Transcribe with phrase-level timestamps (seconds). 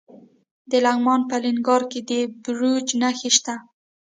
[0.71, 2.11] د لغمان په الینګار کې د
[2.43, 3.55] بیروج نښې شته.